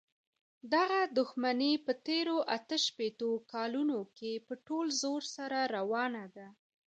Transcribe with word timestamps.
دغه 0.73 0.99
دښمني 1.17 1.73
په 1.85 1.91
تېرو 2.07 2.37
اته 2.57 2.75
شپېتو 2.85 3.31
کالونو 3.53 3.99
کې 4.17 4.31
په 4.47 4.53
ټول 4.67 4.85
زور 5.01 5.21
سره 5.35 5.59
روانه 5.75 6.25
ده. 6.35 6.47